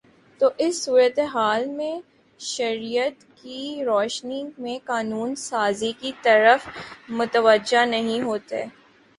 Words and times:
تو 0.41 0.45
وہ 0.45 0.51
اس 0.57 0.83
صورتِ 0.83 1.19
حال 1.33 1.65
میں 1.67 1.93
شریعت 2.39 3.23
کی 3.35 3.83
روشنی 3.85 4.43
میں 4.57 4.77
قانون 4.85 5.35
سازی 5.35 5.91
کی 5.99 6.11
طرف 6.21 6.67
متوجہ 7.09 7.85
نہیں 7.85 8.21
ہوتے 8.21 8.63